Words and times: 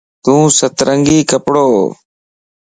يوسترنگي 0.27 1.17
ڪپڙووَ 1.29 1.79